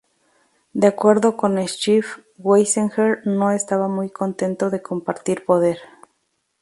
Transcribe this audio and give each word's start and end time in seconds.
De 0.73 0.87
acuerdo 0.87 1.37
con 1.37 1.57
Schiff, 1.67 2.17
Weisinger 2.39 3.21
no 3.25 3.51
estaba 3.51 3.87
muy 3.87 4.09
contento 4.09 4.71
de 4.71 4.81
""compartir 4.81 5.45
poder"". 5.45 5.77